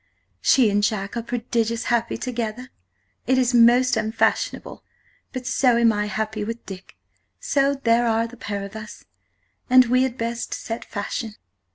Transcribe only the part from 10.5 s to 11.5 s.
sett Fashion.